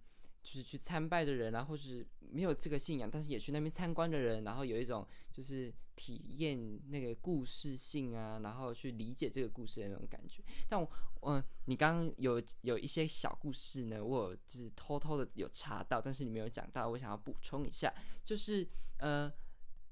[0.48, 10.42] 就是去参拜的人啊，或是没有这个信仰但是也去那边参观的人，然后有一种就是体验那个故事性啊，然后去理解这个故事的那种感觉。
[10.70, 10.90] 但我
[11.24, 18.66] 嗯，你刚刚有有一些小故事呢，我有就是偷偷的有查到，但是你没有讲到，我想要补充一下，就是
[19.00, 19.30] 呃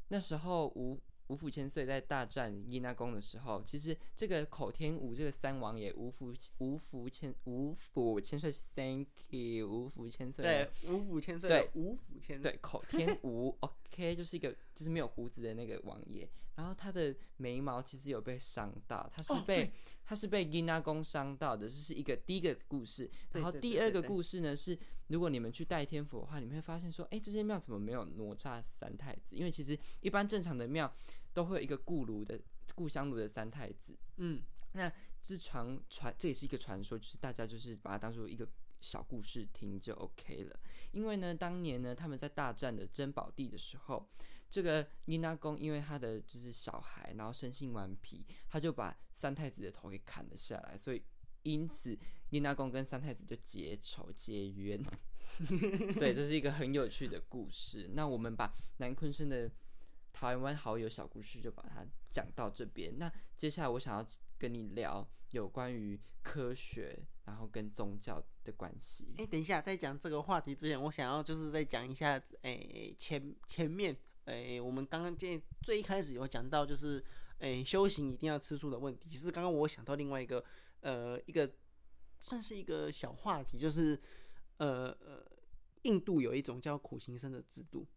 [0.07, 11.69] 那时候吴吴府千岁在大战伊那宫的时候，其实这个口天吴这个三王爷五府五府千五府千岁，Thank you，五府千岁，对，五府千岁，对。
[11.75, 19.71] 五府千岁，对，口天吴， OK，就是一个就是没有胡子的那个王爷，然后他的眉毛其实有被伤到，他是哦被、对。
[20.07, 23.09] 他是被伊那宫伤到的，这是一个第一个故事。
[23.31, 29.35] 然后第二个故事呢是，如果你们去代天府的话，你们会发现说，哎，这些庙怎么没有哪吒三太子？
[29.35, 30.91] 因为其实一般正常的庙
[31.33, 32.39] 都会有一个故炉的
[32.73, 34.41] 故乡炉的三太子，嗯，
[34.73, 34.91] 那
[35.21, 38.47] 这传传，这也是一个传说，就是大家就是把它当做一个
[38.81, 40.59] 小故事听就 OK 了。
[40.91, 44.07] 因为呢，当年呢他们在大战的珍宝地的时候，
[44.49, 51.01] 这个妮娜公因为他的就是小孩，然后生性顽皮，他就把三太子的头给砍了下来，所以
[51.45, 51.97] 因此
[52.29, 54.83] 伊那公跟三太子就结仇结冤。
[55.97, 57.89] 对，这是一个很有趣的故事。
[57.93, 59.49] 那我们把南昆生的
[60.13, 62.97] 台湾好友小故事就把它讲到这边。
[62.99, 64.05] 那接下来我想要
[64.37, 69.15] 跟你聊有关于科学，然后跟宗教的关系。
[69.17, 77.03] 哎、等一下，在讲这个话题之前，我想要就是再讲一下，哎、前前面，哎、我们刚刚最最一开始有讲到，就是，
[77.39, 79.09] 哎、修行一定要吃素的问题。
[79.09, 80.43] 其实刚刚我想到另外一个，
[80.85, 81.51] 呃，一个
[82.19, 83.99] 算是一个小话题，就是，
[84.57, 85.25] 呃呃，
[85.81, 87.87] 印度有一种叫苦行僧的制度，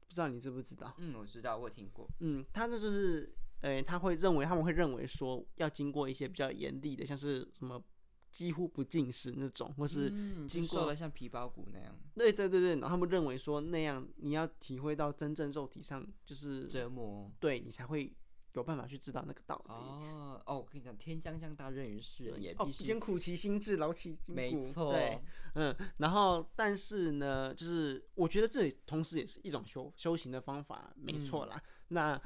[0.00, 0.94] 不知道你知不知道？
[0.96, 2.08] 嗯，我知道，我听过。
[2.20, 3.30] 嗯，他这就是，
[3.60, 7.84] 呃，他会认为他们会认为说，要经过一些比较严厉的，像是什么
[8.32, 17.30] 几乎不进食那种，或是嗯，经过就瘦的像皮包骨那样对对对对，然后他们认为说那样你要体会到真正肉体上，就是折磨。
[17.38, 18.10] 对你才会
[18.58, 19.72] 有办法去知道那个道理。
[19.72, 24.32] 哦哦，我跟你讲，天将降大任于斯人也，先苦其心志，劳其筋骨。
[24.32, 24.92] 没错。
[24.92, 25.20] 对，
[25.54, 31.62] 嗯，然后但是呢，就是我觉得这也同时也是一种修修行的方法，没错嗯啦。
[31.88, 32.20] 那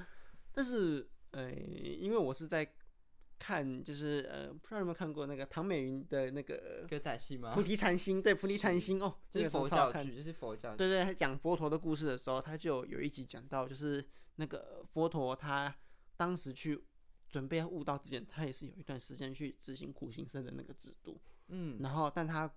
[0.53, 2.75] 但是呃，因为我是在
[3.39, 7.63] 看，就是呃，不知道有没有看过那个唐美云的那个歌仔戏吗菩？
[7.63, 10.77] 提禅心，对，菩提禅心哦，就是佛教剧，就是佛教剧。
[10.77, 14.05] 对对，他讲佛陀的故事的时候，他就有一集讲到，就是
[14.37, 15.75] 那个佛陀他
[16.17, 16.85] 当时去
[17.29, 22.53] 准备要悟道之前，他也是有一段时间去执行苦行僧的那个制度，嗯，然后但他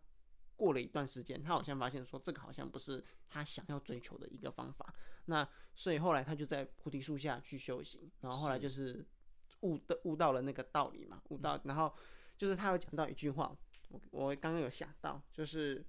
[0.56, 4.94] 过了一段时间，他好像发现说这个好像不是他想要追求的一个方法，
[5.26, 9.06] 那所以后来他就在菩提树下去修行，然后后来就是
[9.62, 11.94] 悟的悟到了那个道理嘛，悟到，然后
[12.38, 13.56] 就是他有讲到一句话，
[13.90, 15.86] 我我刚刚有想到，就是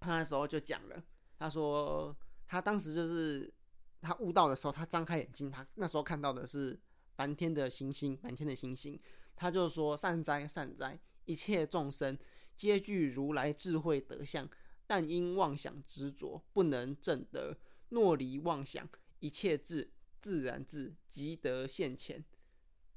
[0.00, 1.02] 他那时候就讲了，
[1.38, 3.52] 他说他当时就是
[4.00, 6.78] 他悟到的时候，他张开眼睛，他那时候看到的是
[7.22, 8.98] 满天的星星，满天的星星，
[9.36, 12.18] 他就说善哉善哉，一切众生
[12.56, 14.48] 皆具如来智慧德相，
[14.88, 17.56] 但因妄想执着，不能证得。
[17.90, 18.88] 若离妄想，
[19.20, 22.24] 一切智自然智，即得现前。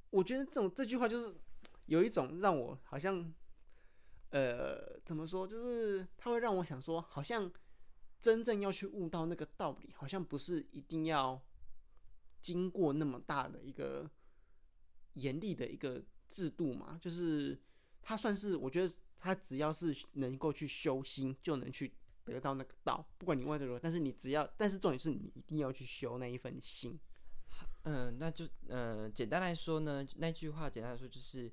[0.09, 1.35] 我觉得这种这句话就是
[1.85, 3.31] 有一种让我好像，
[4.31, 5.45] 呃，怎么说？
[5.47, 7.51] 就是他会让我想说，好像
[8.19, 11.39] 真正要去悟到那个道理，好像不是一定要
[12.41, 14.07] 经过那么大的一个
[15.15, 16.97] 严厉的一个制度嘛。
[17.01, 17.60] 就是
[18.01, 23.06] 它算是，我觉得它只要是能够去修心，就能去得到那个道。
[23.17, 26.97] 不管你外在如何，但是你只要，但是重点是你一定要去修那一份心。
[27.84, 31.51] 嗯，那就嗯，简单来说呢，那句话简单来说就是，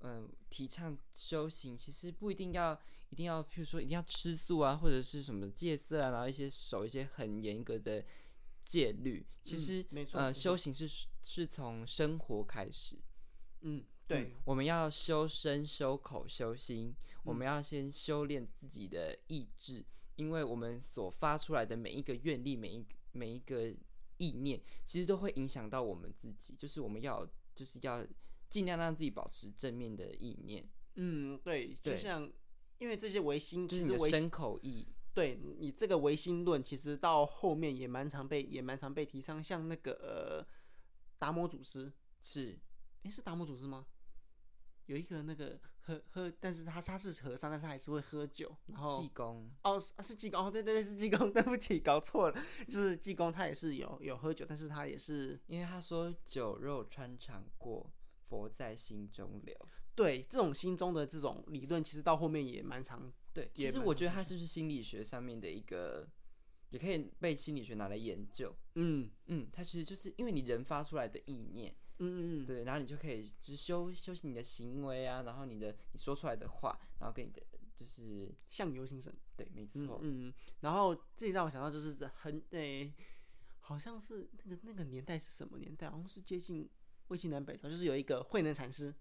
[0.00, 8.04] 嗯，提倡修行其实不一定要一定要，譬如说一定要吃素啊，或者是什么戒色啊，然后一些守一些很严格的
[8.70, 9.26] 戒律。
[9.42, 10.88] 其实，呃，没错没错修行是
[11.22, 12.96] 是从生活开始。
[13.62, 23.74] 嗯，对，我们要修身、修口、修心，我们要先修炼自己的意志，因为我们所发出来的每一个愿力、每一每一个
[24.18, 26.54] 意念，其实都会影响到我们自己。
[26.56, 28.06] 就是我们要，就是要
[28.48, 32.30] 尽量让自己保持正面的意念，嗯，对，就像
[32.78, 34.86] 因为这些唯心，就其实唯是你的身口意。
[35.12, 40.46] 对你这个唯心论，其实到后面也蛮常被也蛮常被提倡，像那个呃
[41.18, 41.92] 达摩祖师，
[42.22, 42.58] 是
[43.02, 43.86] 诶，是达摩祖师吗？
[44.86, 57.88] 有一个那个喝喝，但是他他是和尚，但是他还是会喝酒，然后济公，哦是济公，哦对对对是济公，对不起搞错了，就是济公他也是有有喝酒，但是他也是因为他说酒肉穿肠过，
[58.28, 59.56] 佛在心中留。
[59.94, 66.08] 对这种心中的这种理论，其实到后面也蛮常对，其实我觉得它就是心理学上面的一个，
[66.70, 68.54] 也可以被心理学拿来研究。
[68.74, 77.40] 嗯嗯，它其实就是因为你人发出来的意念，嗯嗯嗯对，然后你就可以就是修修行你的行为啊，然后你的你说出来的话，然后跟你的
[77.76, 79.14] 就是相由心生。
[79.36, 82.92] 对，没嗯错，嗯，然后这让我想到就是很诶、
[83.60, 85.88] 好像是那个那个年代是什么年代？
[85.88, 86.68] 好像是接近
[87.08, 88.94] 魏晋南北朝，就是有一个慧能禅师，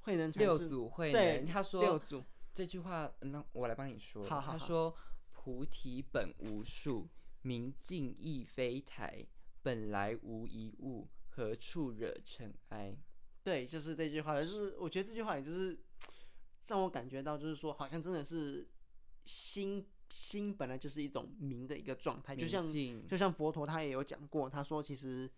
[0.00, 2.22] 慧能禅六师祖慧对能他说六祖，
[2.56, 4.24] 这句话，嗯那我来帮你说。
[4.24, 4.96] 好好好他说
[5.30, 7.06] ：“菩提本无树，
[7.42, 9.26] 明镜亦非台，
[9.60, 12.96] 本来无一物，何处惹尘埃。
[13.42, 15.78] 对，就是这句话，就是我觉得这句话也就是
[16.68, 18.66] 让我感觉到，就是说好像真的是
[19.26, 22.64] 心心本来就是一种明的一个状态，就像
[23.06, 25.30] 就像佛陀他也有讲过，他说其实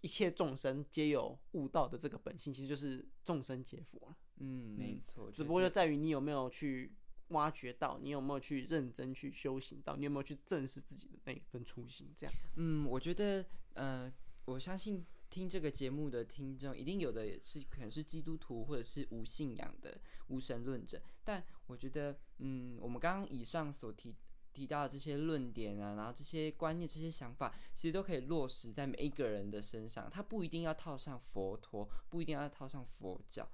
[0.00, 4.16] 一切众生皆有悟道的这个本性，其实就是众生皆佛了。
[4.38, 6.92] 嗯，没错，只不过就在于你有没有去
[7.28, 12.34] 挖掘到，你有没有去认真去修行到，你有没有去正视自己的那一份初心，这样。
[12.56, 14.12] 嗯，我觉得，呃，
[14.44, 21.02] 我相信听这个节目的听众，一定有的也是可能是基督徒或者是无信仰的无神论者。
[21.24, 24.14] 但我觉得，嗯，我们刚刚以上所提
[24.56, 30.08] 提到的这些论点啊，然后这些观念、这些想法，其实都可以落实在每一个人的身上。
[30.10, 33.46] 他不一定要套上佛陀，不一定要套上佛教。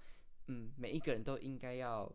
[0.46, 2.08] 嗯，每一个人都应该要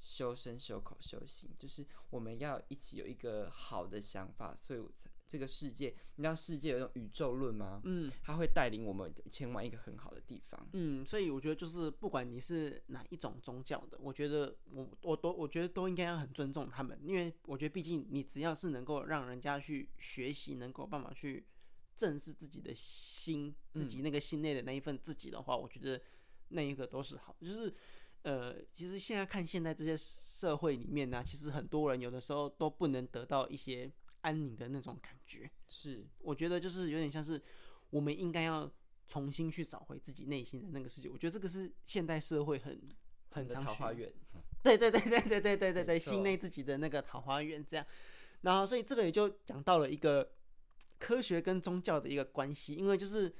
[0.00, 7.80] 修身、修口、修行，就是我们要一起有一个好的想法，所以我才这个世界，你知道世界有一种宇宙论吗？
[7.82, 10.68] 嗯它会带领我们前往一个很好的地方。
[10.74, 21.44] 嗯，所以我觉得就是不管你是哪一种宗教的，我觉得我我都我觉得都应该要很尊重他们，因为我觉得毕竟你只要是能够让人家去学习，能够办法去
[21.96, 26.00] 正视自己的心，自己那个心内的那一份自己的话，我觉得
[26.50, 27.34] 那一个都是好。
[27.40, 27.74] 就是
[28.22, 33.90] 呃，其实现在看现在这些社会里面呢、其实很多人有的时候都不能得到一些
[34.24, 35.48] 安宁的那种感觉。
[35.68, 37.40] 是，我觉得就是有点像是
[37.90, 38.70] 我们应该要
[39.06, 41.08] 重新去找回自己内心的那个世界。
[41.08, 42.80] 我觉得这个是现代社会很
[43.30, 44.12] 很的常需要桃花源。
[44.62, 47.86] 对对对对对对对对对，心内自己的那个桃花源这样。
[48.40, 50.32] 然后，所以这个也就讲到了一个
[50.98, 53.34] 科学跟宗教的一个关系，因为就是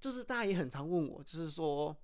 [0.00, 1.96] 就是大家也很常问我，就是说，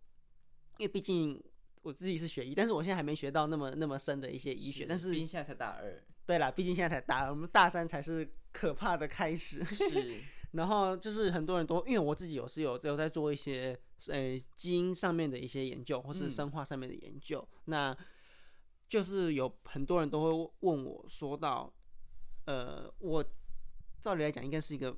[0.79, 1.43] 因为毕竟
[1.83, 6.03] 我自己是学医，但是我现在还没学到那么那么深的一些医学，但是现在才大二。
[6.27, 9.65] 对啦，毕竟现在才大，我们大三才是可怕的开始。
[9.65, 10.21] 是，
[10.53, 17.97] 然后就是很多人都，因为我自己有是有有在做一些呃基因上面的一些研究，或是嗯生化上面的研究，那
[18.89, 21.73] 就是有很多人都会问我说到，
[22.47, 23.25] 呃，我
[24.01, 24.97] 照理来讲应该是一个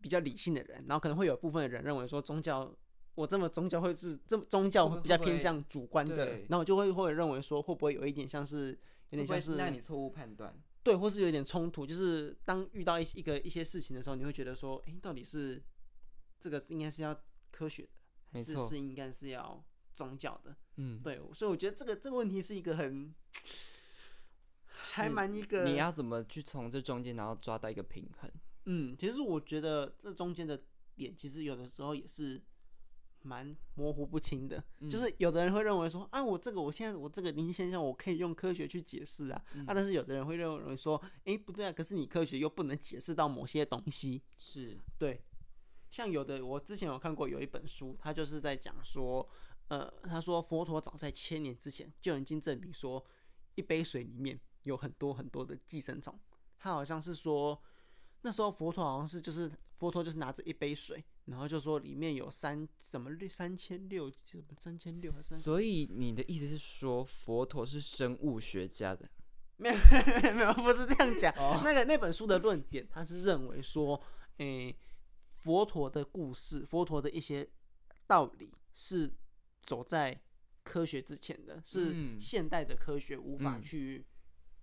[0.00, 2.74] 比较理性的人，然后可能会有部分的人认为说宗教。
[3.16, 8.76] 我这么宗教会是这么宗教会比较偏向主观的，对然后我就会会认为说会不会有一点像是
[9.16, 10.54] 有点像是让你错误判断？
[10.82, 15.62] 对，或是有点冲突，就是当遇到一一个一些事情的时候，你会觉得说，诶，到底是
[16.38, 17.18] 这个应该是要
[17.50, 17.88] 科学的，
[18.32, 20.54] 还是是应该是要宗教的？
[20.76, 23.14] 嗯，对，所以我觉得这个这个问题是一个很
[24.66, 28.30] 还蛮一个你要怎么去从这中间，然后抓到一个平衡？
[28.66, 30.62] 嗯，其实我觉得这中间的
[30.94, 32.42] 点，其实有的时候也是
[33.24, 34.62] 蛮模糊不清的。
[34.80, 44.22] 嗯就是有的人会认为说，啊，我这个我现在我这个灵异现象，我可以用科学去解释啊，嗯啊，但是有的人会认为说，诶，不对啊，可是你科学又不能解释到某些东西。
[44.38, 45.24] 是，对，
[45.90, 49.26] 像有的我之前有看过有一本书，他就是在讲说，
[49.68, 53.04] 呃，他说佛陀早在千年之前就已经证明说，
[53.54, 56.18] 一杯水里面有很多很多的寄生虫。
[56.58, 57.60] 他好像是说，
[58.22, 69.08] 那时候佛陀好像是就是佛陀就是拿着一杯水，然后就说里面有三什么六三千六什么三千六还是三所以你的意思是说，佛陀是生物学家的？
[69.56, 69.74] 没有
[70.34, 71.32] 没有不是这样讲。
[71.36, 74.00] 哦那个那本书的论点，他是认为说，
[74.38, 74.76] 诶、
[75.36, 77.48] 佛陀的故事，佛陀的一些
[78.06, 79.10] 道理是
[79.62, 80.20] 走在
[80.62, 84.04] 科学之前的，是嗯现代的科学无法嗯去，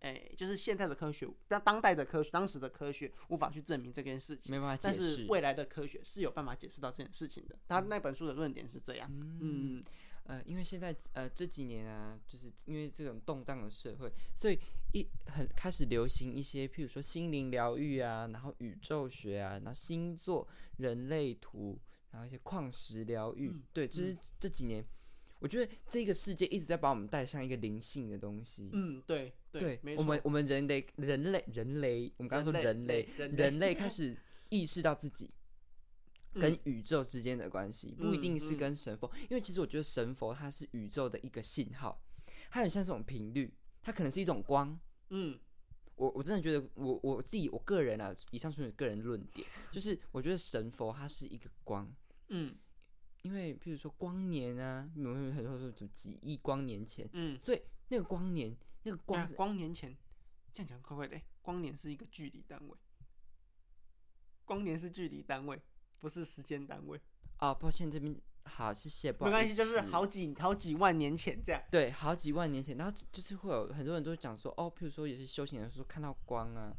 [0.02, 4.54] 诶、就是现在的科学，当当代的科学，当时的科学无法去证明这件事情。
[4.54, 5.26] 没办法解但是释。
[5.28, 7.56] 未来的科学是有办法解释到这件事情的。
[7.68, 9.84] 他那本书的论点是这样，嗯嗯，
[10.24, 14.60] 呃，因为现在呃这几年啊，就是因为这种动荡的社会，所以
[14.94, 20.48] 一很开始流行一些，譬如说心灵疗愈啊，然后宇宙学啊，然后星座、
[20.78, 21.80] 人类图、
[22.10, 24.84] 然后一些矿石疗愈，嗯对，就是这几年，
[25.42, 28.70] 我觉得这个世界一直在把我们带上一个灵性的东西。
[28.72, 29.34] 嗯，对
[29.82, 34.16] 没错，我们我们人类人类人类，我们刚刚说人人类类人类开 始
[34.48, 35.30] 意识到自己
[36.34, 42.02] 跟嗯宇宙之间的关系，不一定是嗯跟神佛，因为其实我觉得神佛它是宇宙的一个信号，
[42.50, 44.80] 它很像这种频率，它可能是一种光。
[45.10, 45.38] 嗯。
[45.96, 51.88] 我我真的觉得我我自己我个人啊，以上是我个人论点，就是我觉得神佛它是一个光，
[52.30, 52.56] 嗯
[53.22, 59.96] 因为譬如说光年啊，你们会很多说什么几亿光年前，嗯，所以那个光年那个光光光年前
[60.54, 62.76] 这样讲怪怪的欸，光年是一个距离单位，
[64.46, 65.62] 光年是距离单位，
[66.00, 67.00] 不是时间单位。
[67.38, 71.62] 啊，抱歉这边好谢谢，不好意没关系，就是好几好几万年前这样。
[71.72, 76.72] 对，好几万年前，然后就就是会有很多人都讲说，哦，譬如说也是修行人说看到光啊，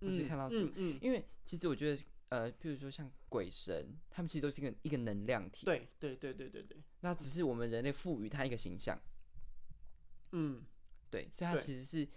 [0.00, 2.02] 或是嗯看到什么，嗯嗯，因为其实我觉得，
[2.34, 9.00] 呃，譬如说像鬼神，他们其实都是一个一个能量体，，对对对对对对，那只是我们人类赋予它一个形象，
[10.32, 10.64] 嗯
[11.08, 12.08] 对，所以它其实是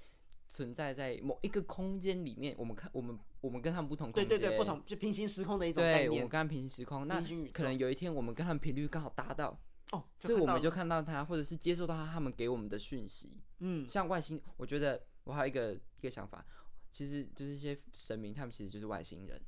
[0.48, 6.32] 存在在某一个空间里面，我们看我们我们跟他们不同空间，对对对，不同就平行时空的一种概对，我们念跟。
[6.32, 7.22] 他们平行时空，那
[7.54, 9.60] 可能有一天我们跟他们频率刚好搭到，
[9.92, 16.44] 哦，所以我们就看看到他，或者是接受到他他们给我们的讯息，嗯像外星，我觉得我还有一个一个想法，
[16.92, 19.40] 其实就是一些神明，他们其实就是外星人。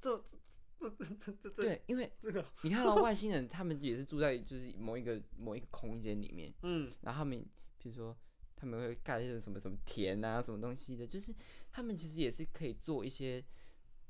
[0.00, 0.36] 这这
[0.78, 7.44] 这这这这对，因为 这个 你看到外星人，他们也是住在就是某一个某一个空间里面，嗯然后他们
[7.78, 8.16] 比如说
[8.56, 11.34] 他们会盖一些什么什么田啊，什么东西的，就是
[11.70, 13.44] 他们其实也是可以做一些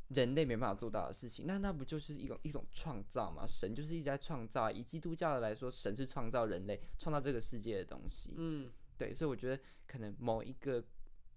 [0.08, 1.46] 人类没办法做到的事情。
[1.46, 3.46] 那那不就是一种一种创造嘛？
[3.46, 4.72] 神就是一直在创造啊。
[4.72, 8.34] 以基督教的来说，神是创造人类、创造这个世界的东西。
[8.36, 10.82] 嗯对，所以我觉得可能某一个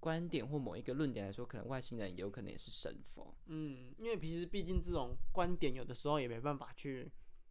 [0.02, 3.34] 观点或某一个论点来说，可能外星人有可能也是神佛。
[3.45, 7.10] 嗯，因为其实毕竟这种观点有的时候也没办法去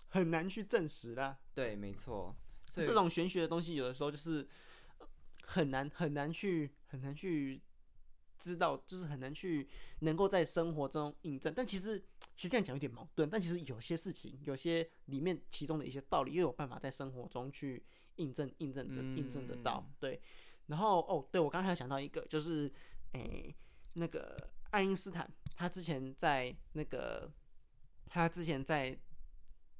[0.08, 1.38] 很难去证实啦。
[1.54, 2.36] 对，没错。
[2.66, 4.46] 所以这种玄学的东西，有的时候就是
[4.98, 5.08] 呃
[5.44, 7.62] 很难很难去很难去
[8.38, 9.68] 知道，就是很难去
[10.00, 11.52] 能够在生活中印证。
[11.54, 11.98] 但其实
[12.34, 17.84] 其实这样讲有点矛盾，但其实有些事情，有些里面其中的一些道理，又有办法在生活中去
[18.16, 19.94] 印证、印证的、印证得到嗯。
[20.00, 20.20] 对，
[20.70, 22.72] 然后哦，对我刚才想到一个，就是
[23.12, 23.54] 诶、
[23.94, 27.30] 那个爱因斯坦，他之前在那个
[28.06, 28.96] 他之前在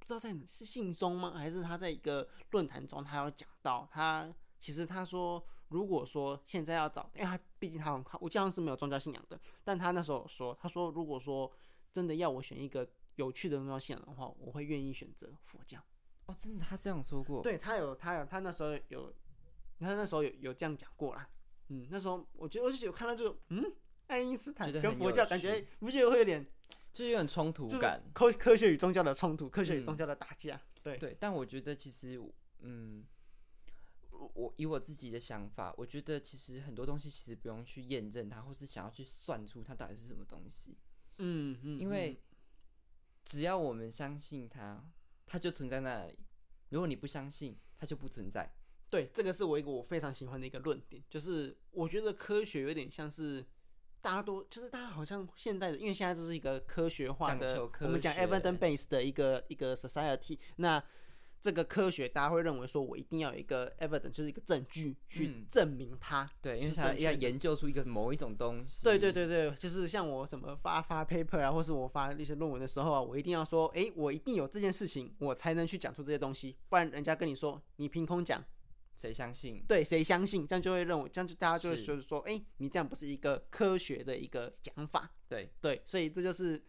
[0.01, 1.33] 不知道在是信中吗？
[1.37, 4.29] 还是他在一个论坛中，他有讲到，他
[4.59, 11.51] 其实他说，如果说现在要找，因为他毕竟他我记得是没有宗教信仰的，但他那时候有说，他说如果说
[11.93, 15.79] 真的要我选一个有趣的宗教信仰的话，我会愿意选择佛教。
[16.27, 17.43] 哦，真的他这样说过。
[17.43, 19.13] 对他有他有他那时候有，
[19.81, 21.29] 他那时候有有这样讲过啦。
[21.69, 23.73] 嗯，那时候我觉得我就有看到就嗯，
[24.09, 26.45] 爱因斯坦跟佛教感觉不觉得会有点
[26.93, 28.03] 就是有点冲突感。
[28.13, 30.61] 科科学与宗教的冲突，科学与嗯宗教的打架。
[30.83, 32.21] 对，对，但我觉得其实，
[32.61, 33.07] 嗯，
[34.11, 40.77] 我我以我自己的想法，我觉得其实很多东西其实不用去验证它，或是想要去算出它到底是什么东西，
[41.19, 42.21] 嗯嗯，因为
[43.25, 44.85] 只要我们相信它，
[45.27, 46.15] 它就存在那里；
[46.71, 48.51] 如果你不相信，它就不存在。
[48.91, 53.45] 对，这个是我一个我非常喜欢的一个论点，就是我觉得科学有点像是
[54.03, 60.83] 大家都就是大家好像现代的，因为现在这是一个科学化的我们讲 evidence base 的一个一个 society，那
[61.41, 66.29] 这个科学大家会认为说我一定要有一个 evidence，就是一个证据去嗯证明它。
[66.43, 68.85] 对，因为要正确的研究出一个某一种东西。
[68.85, 78.45] 对对对对，就是像我什么发发 paper 啊，或是我发一些论文的时候啊，我一定要说，诶，我一定有这件事情，我才能去讲出这些东西，不然人家跟你说你凭空讲，
[79.01, 79.65] 谁相信？
[79.67, 80.47] 对，谁相信？
[80.47, 85.11] 这样就会认为，这样就大家就会就是说，哎、你这样不是一个科学的一个讲法。
[85.27, 86.63] 对对，所以这就是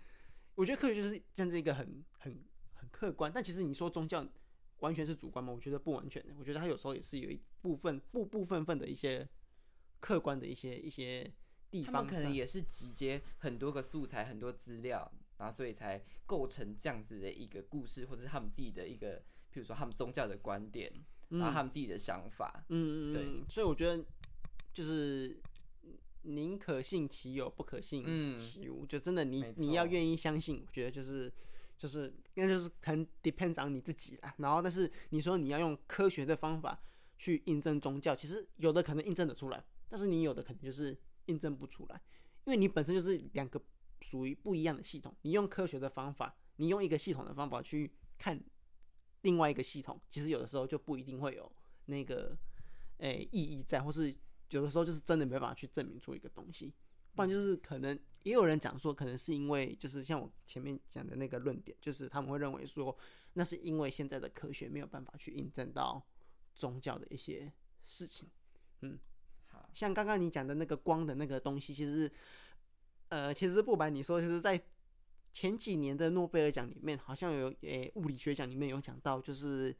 [0.55, 2.41] 我觉得科学就是这样子一个很很
[2.75, 4.25] 很客观，但其实你说宗教
[4.79, 5.51] 完全是主观吗？
[5.51, 9.27] 我觉得不完全的，我觉得它有时候也是有一部分部部分分的一些
[9.99, 11.29] 客观的一些一些
[11.69, 15.11] 地方可能也是集结很多个素材、很多资料，
[15.41, 20.93] 然后所以才构成这样子的一个故事，或者是他们自己的一个，比如说他们宗教的观点，
[21.29, 22.63] 然后他们自己的想法。
[22.69, 24.05] 嗯嗯对嗯，所以我觉得
[24.71, 25.41] 就是
[26.21, 28.85] 宁可信其有，不可信嗯其无。
[28.85, 31.33] 就真的你你要愿意相信，我觉得就是
[31.75, 34.35] 就是那就是很 depends on 你自己啦。
[34.37, 36.79] 然后，但是你说你要用科学的方法
[37.17, 41.99] 去印证宗教，其实有的可能印证得出来，但是你有的可能就是印证不出来，
[42.45, 43.59] 因为你本身就是两个
[44.02, 45.16] 属于不一样的系统。
[45.22, 48.41] 你用科学的方法，你用一个系统的方法去看
[49.22, 51.52] 另外一个系统，其实有的时候就不一定会有
[51.86, 52.38] 那个
[52.97, 54.14] 诶、意义在，或是
[54.49, 56.74] 有的时候就是真的没办法去证明出一个东西，
[57.16, 62.95] 不然就是可能也有人讲说，可能是因为就是像我前面讲的那个论点，就是他们会认为说，
[63.34, 66.06] 那是因为现在的科学没有办法去印证到
[66.54, 68.30] 宗教的一些事情。
[68.82, 68.99] 嗯，
[69.47, 72.12] 好，像刚刚你讲的那个光的那个东西，其实，
[73.12, 74.57] 呃，其实不瞒你说，就是，在
[75.34, 79.76] 前几年的诺贝尔奖里面，好像有诶、物理学奖里面有讲到，就是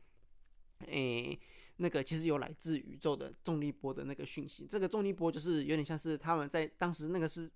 [0.80, 1.40] 诶、
[1.78, 4.68] 那个其实有来自宇宙的重力波的那个讯息。
[4.68, 7.50] 这个重力波就是有点像是他们在当时那个是，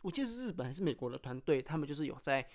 [0.00, 2.48] 我记得是日本还是美国的团队，他们就是有在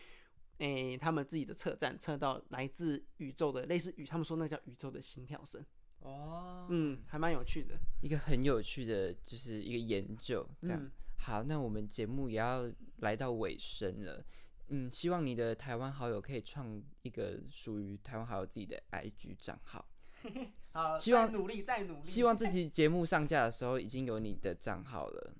[0.58, 5.64] 诶、他们自己的测站测到来自宇宙的类似宇，他们说那叫宇宙的心跳声。
[6.00, 7.78] 哦，嗯，还蛮有趣的。
[8.02, 10.82] 一个很有趣的，就是一个研究，这样。
[10.82, 14.24] 嗯好，那我们节目也要来到尾声了。
[14.68, 19.86] 嗯，希望你的台湾好友可以创一个属于台湾好友自己的 IG 账号。
[20.74, 22.04] 好，希望再努力，再努力。
[22.04, 25.34] 希望这期节目上架的时候已经有你的账号了。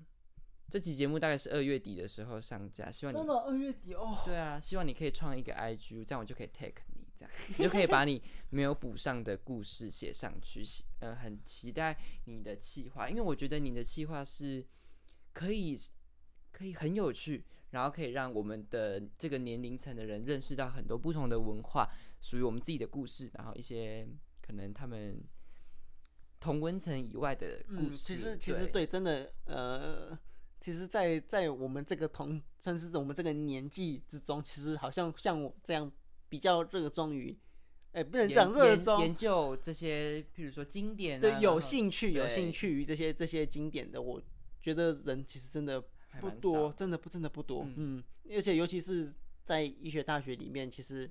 [0.68, 4.18] 这期节目大概是二月底的时候上架，希望你真的二月底哦。
[4.24, 8.20] 对啊，希望你可以创一个 IG，这样我就可以 take 你，这样你就可以把你
[8.50, 10.64] 没有补上的故事写上去。
[10.64, 14.66] 喜呃，很期待你的企划，因为我觉得你的企划是
[15.36, 15.78] 可以
[16.50, 21.86] 可以很有趣，然后可以让我们的这个年龄层的人认识到很多不同的文化，
[22.22, 24.08] 属于我们自己的故事，然后一些
[24.40, 25.22] 可能他们
[26.40, 28.14] 同温层以外的故嗯，事。
[28.14, 30.18] 其实其实对，真的呃，
[30.58, 35.92] 其实在，在我们这个同，甚至是我们这个年纪之中，其实好像像我这样
[36.30, 37.38] 比较热衷于，
[37.92, 44.22] 哎、不能研讲热研衷，研究这些，譬如说经典、啊，对，有兴趣有兴趣于这些这些经典的，我
[44.66, 45.80] 觉得人其实真的
[46.18, 48.02] 不多，少真的不真的不多，嗯。
[48.24, 49.08] 嗯，而且尤其是
[49.44, 51.08] 在医学大学里面，其实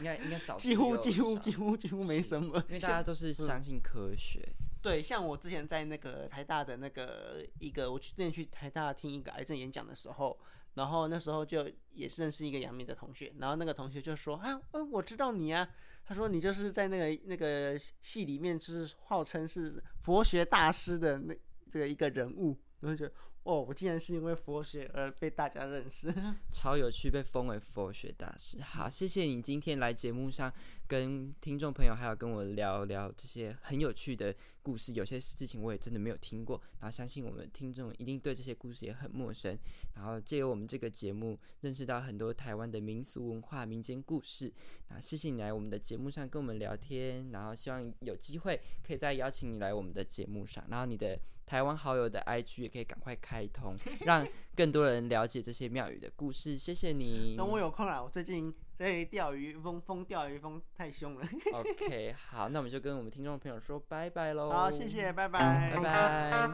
[0.00, 4.46] 应该应该少几乎几乎几乎几乎没什么，因为大家都是相信科学。
[4.82, 10.38] 对，像我之前在那个台大的那个一个，我去之前去台大听一个癌症演讲的时候，
[10.74, 15.66] 然后那时候就也是认识一个杨明的同学，然后那个同学就说啊，嗯，我知道你啊，
[16.04, 21.34] 他说你就是在那个那个系里面，就是号称是佛学大师的那
[21.70, 22.54] 这个一个人物，
[22.84, 23.12] 我就觉得
[23.44, 26.12] 哦，我竟然是因为佛学而被大家认识，
[26.52, 28.60] 超有趣，被封为佛学大师。
[28.60, 30.52] 好，谢谢你今天来节目上
[30.86, 34.92] 跟听众朋友还有跟我聊聊这些很有趣的故事。
[34.92, 39.58] 有些事情我也真的没有听过，然后相信我们听众一定对这些故事也很陌生。
[39.94, 44.52] 然后借由我们这个节目，认识到很多台湾的民俗文化、民间故事。
[44.88, 54.26] 那谢谢你来我们的节目上跟我们聊天，然后希望有机会可以再邀请你来我们的节目上，然后你的台湾好友的 IG 也可以赶快开通，让
[54.56, 56.56] 更多人了解这些庙宇的故事。
[56.56, 57.34] 谢谢你。
[57.36, 61.26] 等我有空了，我最近对钓鱼风风钓鱼风太凶了。
[61.52, 64.50] Ok 好那我们就跟我们听众朋友说拜拜喽。
[64.50, 65.72] 好谢谢拜拜。
[65.74, 66.48] 拜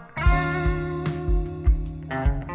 [2.09, 2.47] 拜。